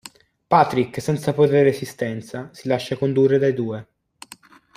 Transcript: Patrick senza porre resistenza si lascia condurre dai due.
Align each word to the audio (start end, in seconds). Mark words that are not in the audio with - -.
Patrick 0.47 0.99
senza 0.99 1.31
porre 1.31 1.61
resistenza 1.61 2.49
si 2.53 2.67
lascia 2.67 2.97
condurre 2.97 3.37
dai 3.37 3.53
due. 3.53 3.87